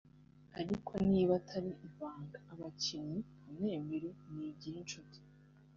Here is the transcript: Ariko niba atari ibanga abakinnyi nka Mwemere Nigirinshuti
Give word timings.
Ariko 0.59 0.91
niba 1.11 1.33
atari 1.39 1.71
ibanga 1.87 2.37
abakinnyi 2.51 3.19
nka 3.37 3.49
Mwemere 3.57 4.09
Nigirinshuti 4.33 5.19